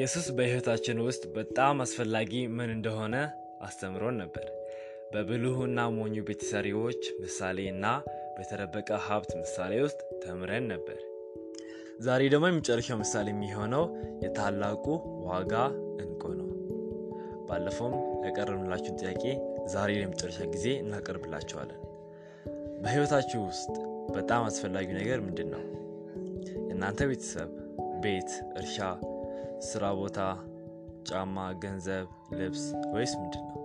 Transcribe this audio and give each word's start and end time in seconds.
ኢየሱስ 0.00 0.26
በሕይወታችን 0.36 0.98
ውስጥ 1.06 1.22
በጣም 1.34 1.82
አስፈላጊ 1.84 2.30
ምን 2.48 2.70
እንደሆነ 2.74 3.16
አስተምሮን 3.60 4.14
ነበር። 4.16 4.46
በብልሁና 5.12 5.80
ሞኙ 5.96 6.14
ቤተሰሪዎች 6.28 7.00
ምሳሌ 7.20 7.58
እና 7.68 7.86
በተደበቀ 8.36 8.98
ሀብት 9.06 9.32
ምሳሌ 9.40 9.72
ውስጥ 9.82 10.00
ተምረን 10.22 10.64
ነበር። 10.72 10.98
ዛሬ 12.00 12.30
ደግሞ 12.34 12.48
የመጨረሻው 12.48 12.98
ምሳሌ 13.02 13.28
የሚሆነው 13.34 13.84
የታላቁ 14.22 14.86
ዋጋ 15.26 15.52
እንቁ 16.04 16.32
ነው። 16.40 16.48
ባለፈውም 17.46 17.96
ያቀረብንላችሁን 18.24 18.98
ጥያቄ 19.02 19.24
ዛሬ 19.66 20.00
ለመጨረሻ 20.00 20.48
ጊዜ 20.54 20.66
እናቀርብላቸዋለን። 20.78 21.80
በሕይወታችሁ 22.82 23.42
ውስጥ 23.42 23.74
በጣም 24.12 24.44
አስፈላጊው 24.44 24.98
ነገር 25.02 25.20
ምንድን 25.20 25.50
ነው? 25.50 25.64
የእናንተ 26.68 27.02
ቤተሰብ፣ 27.06 27.50
ቤት፣ 28.00 28.30
እርሻ፣ 28.56 28.78
ስራ 29.62 29.92
ቦታ፣ 29.92 30.18
ጫማ፣ 31.08 31.36
ገንዘብ፣ 31.62 32.06
ልብስ 32.32 32.62
ወይስ 32.92 33.12
ምንድን 33.16 33.44
ነው? 33.44 33.56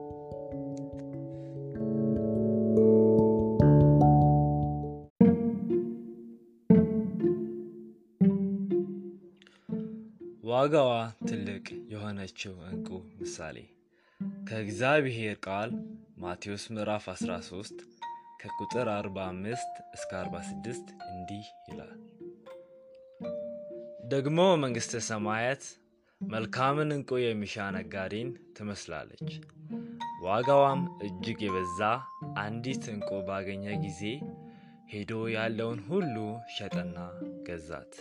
ዋጋዋ 10.47 10.91
ትልቅ 11.27 11.65
የሆነችው 11.91 12.53
እንቁ 12.69 12.89
ምሳሌ 13.19 13.57
ከእግዚአብሔር 14.47 15.37
ቃል 15.45 15.71
ማቴዎስ 16.17 16.65
ምዕራፍ 16.69 17.05
13 17.13 17.79
ከቁጥር 18.41 18.89
45 18.95 19.81
እስከ 19.93 20.11
46 20.19 20.93
እንዲህ 21.09 21.45
ይላል። 21.69 21.93
ደግሞ 24.07 24.39
መንግሥተ 24.55 25.01
ሰማያት 25.05 25.63
መልካምን 26.21 26.89
እንቁ 26.95 27.09
የሚሻ 27.21 27.55
ነጋዴን 27.75 28.29
ትመስላለች። 28.57 29.29
ዋጋዋም 30.23 30.81
እጅግ 31.05 31.39
የበዛ 31.45 31.79
አንዲት 32.43 32.83
እንቁ 32.93 33.09
ባገኘ 33.27 33.65
ጊዜ 33.83 34.01
ሄዶ 34.91 35.11
ያለውን 35.35 35.79
ሁሉ 35.89 36.15
ሸጠና 36.55 36.97
ገዛት። 37.47 37.93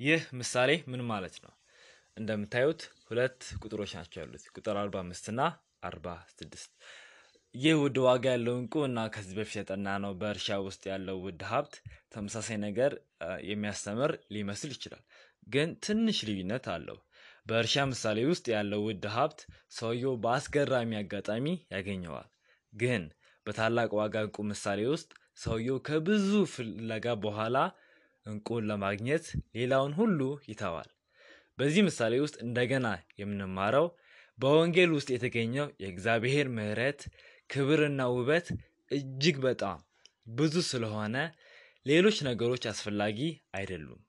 ይህ 0.00 0.22
ምሳሌ 0.38 0.70
ምን 0.92 1.02
ማለት 1.10 1.36
ነው? 1.44 1.52
እንደምታዩት 2.16 2.80
ሁለት 3.08 3.40
ቁጥሮች 3.62 3.92
ናቸው 3.98 4.20
ያሉት፣ 4.22 4.44
ቁጥር 4.56 4.76
45 4.80 5.30
እና 5.32 5.40
46። 5.84 6.70
ይህ 7.54 7.74
ውድ 7.80 7.96
ዋጋ 8.04 8.24
ያለው 8.32 8.54
እንቁ 8.58 8.74
እና 8.86 8.98
ከዚህ 9.14 9.34
በፊት 9.38 9.56
የጠና 9.58 9.88
ነው 10.02 10.12
በእርሻ 10.20 10.56
ውስጥ 10.66 10.82
ያለው 10.90 11.16
ውድ 11.24 11.40
ሀብት 11.48 11.74
ተመሳሳይ 12.12 12.58
ነገር 12.64 12.92
የሚያስተምር 13.48 14.12
ሊመስል 14.34 14.70
ይችላል፣ 14.74 15.02
ግን 15.46 15.68
ትንሽ 15.84 16.18
ልዩነት 16.28 16.66
አለው። 16.74 16.98
በእርሻ 17.46 17.84
ምሳሌ 17.90 18.18
ውስጥ 18.30 18.46
ያለው 18.54 18.80
ውድ 18.86 19.04
ሀብት 19.14 19.40
ሰውየው 19.78 20.14
በአስገራሚ 20.24 20.92
አጋጣሚ 21.00 21.46
ያገኘዋል። 21.74 22.28
ግን 22.72 23.04
በታላቅ 23.46 23.90
ዋጋ 24.00 24.16
እንቁ 24.26 24.38
ምሳሌ 24.50 24.80
ውስጥ 24.92 25.10
ሰውየው 25.38 25.78
ከብዙ 25.86 26.30
ፍለጋ 26.52 27.14
በኋላ 27.24 27.56
እንቁን 28.26 28.66
ለማግኘት 28.70 29.24
ሌላውን 29.56 29.94
ሁሉ 29.98 30.20
ይተዋል። 30.50 30.90
በዚህ 31.58 31.82
ምሳሌ 31.88 32.14
ውስጥ 32.24 32.36
እንደገና 32.46 32.86
የምንማረው 33.20 33.86
በወንጌል 34.38 34.90
ውስጥ 34.96 35.08
የተገኘው 35.14 35.66
የእግዚአብሔር 35.82 36.46
ምሕረት 36.54 37.00
ክብርና 37.52 38.02
ውበት 38.14 38.46
እጅግ 38.90 39.36
በጣም 39.44 39.78
ብዙ 40.36 40.54
ስለሆነ 40.68 41.16
ሌሎች 41.86 42.16
ነገሮች 42.28 42.64
አስፈላጊ 42.70 43.18
አይደሉም። 43.56 44.00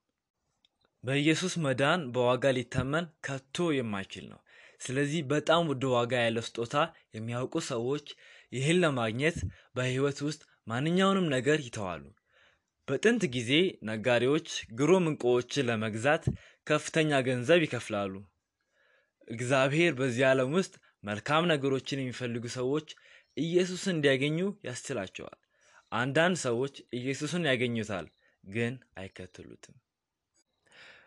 በኢየሱስ 1.04 1.54
መዳን 1.66 2.02
በዋጋ 2.14 2.52
ሊተመን 2.58 3.06
ከቶ 3.26 3.66
የማይችል 3.78 4.26
ነው። 4.32 4.40
ስለዚህ 4.82 5.22
በጣም 5.32 5.62
ውድ 5.70 5.84
ዋጋ 5.94 6.14
ያለው 6.24 6.44
ስጦታ 6.48 6.76
የሚያውቁ 7.16 7.56
ሰዎች 7.72 8.06
ይህን 8.52 8.80
ለማግኘት 8.84 9.38
በሕይወት 9.76 10.20
ውስጥ 10.28 10.42
ማንኛውንም 10.68 11.28
ነገር 11.36 11.60
ይተዋሉ። 11.66 12.04
በጥንት 12.88 13.24
ጊዜ 13.36 13.52
ነጋዴዎች 13.90 14.48
ግሩም 14.80 15.06
እንቁዎችን 15.12 15.68
ለመግዛት 15.70 16.24
ከፍተኛ 16.68 17.20
ገንዘብ 17.28 17.62
ይከፍላሉ። 17.66 18.14
እግዚአብሔር 19.28 19.92
በዚህ 20.00 20.26
ዓለም 20.30 20.52
ውስጥ 20.58 20.74
መልካም 21.04 21.44
ነገሮችን 21.52 22.02
የሚፈልጉ 22.02 22.46
ሰዎች 22.58 22.88
ኢየሱስን 23.38 23.96
እንዲያገኙ 23.96 24.38
ያስችላቸዋል። 24.68 25.40
አንዳንድ 25.92 26.38
ሰዎች 26.46 26.76
ኢየሱስን 27.00 27.48
ያገኙታል፣ 27.50 28.06
ግን 28.44 28.74
አይከተሉትም። 28.98 29.76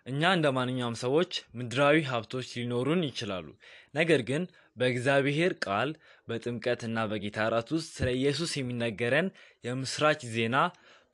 እኛ 0.06 0.22
እንደ 0.34 0.46
ማንኛውም 0.56 0.96
ሰዎች 1.02 1.30
ምድራዊ 1.58 1.96
ሀብቶች 2.10 2.48
ሊኖሩን 2.56 3.00
ይችላሉ። 3.08 3.46
ነገር 3.94 4.20
ግን 4.28 4.42
በእግዚአብሔር 4.76 5.52
ቃል 5.64 5.90
በጥምቀት 6.28 6.80
እና 6.88 7.06
በጌታ 7.12 7.38
እራት 7.48 7.68
ውስጥ 7.76 7.88
ስለ 7.96 8.08
ኢየሱስ 8.18 8.52
የሚነገረን 8.56 9.28
የምስራች 9.64 10.20
ዜና 10.34 10.56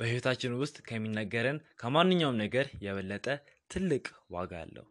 በሕይወታችን 0.00 0.58
ውስጥ 0.60 0.76
ከሚነገረን 0.88 1.58
ከማንኛውም 1.80 2.40
ነገር 2.44 2.68
የበለጠ 2.86 3.26
ትልቅ 3.70 4.04
ዋጋ 4.30 4.52
አለው። 4.64 4.86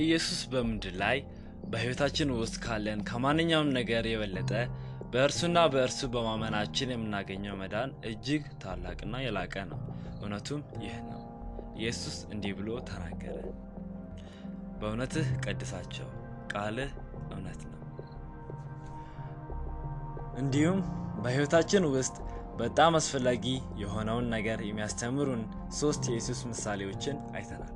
ኢየሱስ 0.00 0.40
በምድር 0.52 0.94
ላይ 1.02 1.18
በሕይወታችን 1.70 2.28
ውስጥ 2.36 2.56
ካለን 2.64 3.00
ከማንኛውም 3.08 3.74
ነገር 3.78 4.04
የበለጠ 4.10 4.52
በእርሱና 5.12 5.58
በእርሱ 5.72 6.00
በማመናችን 6.12 6.92
የምናገኘው 6.92 7.54
መዳን 7.60 7.90
እጅግ 8.10 8.44
ታላቅና 8.62 9.14
የላቀ 9.24 9.54
ነው። 9.70 9.80
እውነቱም 10.20 10.62
ይህ 10.84 10.96
ነው። 11.08 11.20
ኢየሱስ 11.78 12.16
እንዲህ 12.32 12.52
ብሎ 12.58 12.70
ተናገረ፣ 12.88 13.38
በእውነትህ 14.80 15.28
ቀድሳቸው፣ 15.44 16.08
ቃልህ 16.52 16.90
እውነት 17.26 17.60
ነው። 17.64 17.76
እንዲሁም 20.40 20.80
በሕይወታችን 21.22 21.84
ውስጥ 21.94 22.16
በጣም 22.58 22.94
አስፈላጊ 22.98 23.44
የሆነውን 23.82 24.26
ነገር 24.34 24.58
የሚያስተምሩን 24.64 25.42
ሶስት 25.78 26.02
የኢየሱስ 26.08 26.40
ምሳሌዎችን 26.50 27.18
አይተናል። 27.34 27.74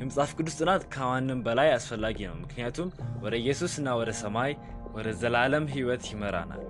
የመጽሐፍ 0.00 0.30
ቅዱስ 0.36 0.54
ጥናት 0.60 0.82
ከማንም 0.92 1.40
በላይ 1.46 1.68
አስፈላጊ 1.74 2.18
ነው፣ 2.28 2.36
ምክንያቱም 2.42 2.88
ወደ 3.24 3.34
ኢየሱስና 3.42 3.88
ወደ 3.98 4.10
ሰማይ 4.20 4.52
ወደ 4.94 5.08
ዘላለም 5.20 5.66
ሕይወት 5.72 6.04
ይመራናል። 6.12 6.62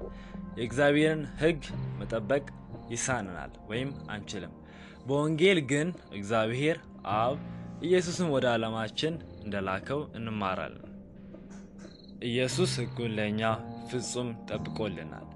የእግዚአብሔርን 0.58 1.22
ሕግ 1.40 1.60
መጠበቅ 2.00 2.44
ይሳንናል 2.90 3.52
ወይም 3.70 3.90
አንችልም። 4.10 4.54
በወንጌል 5.06 5.58
ግን 5.70 5.88
እግዚአብሔር 6.12 6.78
አብ 7.18 7.36
ኢየሱስን 7.82 8.28
ወደ 8.34 8.46
ዓለማችን 8.54 9.14
እንደላከው 9.44 10.00
እንማራለን። 10.18 10.86
ኢየሱስ 12.28 12.72
ሕጉን 12.80 13.12
ለእኛ 13.18 13.42
ፍጹም 13.90 14.30
ጠብቆልናል። 14.48 15.26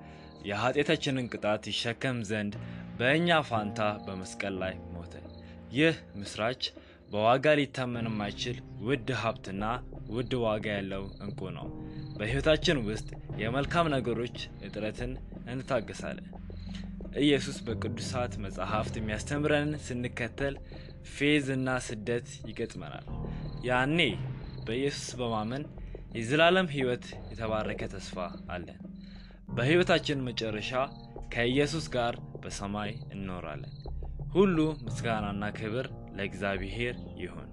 የኃጢአታችንን 0.49 1.28
ቅጣት 1.33 1.62
ይሸከም 1.71 2.19
ዘንድ 2.31 2.54
በእኛ 2.99 3.38
ፋንታ 3.49 3.78
በመስቀል 4.04 4.56
ላይ 4.62 4.75
ሞተ። 4.94 5.15
ይህ 5.72 5.94
ምስራች 6.16 6.62
በዋጋ 7.14 7.47
ሊታመን 7.58 8.06
የማይችል 8.08 8.56
ውድ 8.86 9.08
ሀብትና 9.20 9.64
ውድ 10.14 10.32
ዋጋ 10.44 10.66
ያለው 10.76 11.04
እንቁ 11.25 11.50
ነው። 11.56 11.66
በሕይወታችን 12.16 12.78
ውስጥ 12.86 13.08
የመልካም 13.42 13.91
ነገሮች 13.94 14.36
እጥረትን 14.66 15.12
እንታገሳለን። 15.53 16.26
ኢየሱስ 17.22 17.56
በቅዱሳት 17.66 18.32
መጽሐፍት 18.44 18.94
የሚያስተምረንን 18.98 19.80
ስንከተል 19.86 20.54
ፌዝ 21.12 21.47
እና 21.56 21.76
ስደት 21.86 22.28
ይገጥመናል። 22.50 23.06
ያኔ 23.68 23.98
በኢየሱስ 24.66 25.09
በማመን 25.21 25.65
የዘላለም 26.18 26.71
ሕይወት 26.74 27.06
የተባረከ 27.30 27.83
ተስፋ 27.94 28.16
አለን። 28.54 28.78
በሕይወታችን 29.56 30.24
መጨረሻ 30.28 30.72
ከኢየሱስ 31.34 31.86
ጋር 31.94 32.15
በሰማይ 32.42 32.92
እንኖራለን። 33.15 33.72
ሁሉ 34.34 34.56
ምስጋናና 34.86 35.44
ክብር 35.59 35.86
ለእግዚአብሔር 36.14 36.96
ይሁን። 37.17 37.49